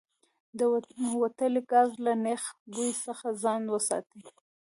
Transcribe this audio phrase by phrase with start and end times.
[0.59, 0.61] د
[1.23, 4.21] وتلي ګاز له نیغ بوی څخه ځان وساتئ.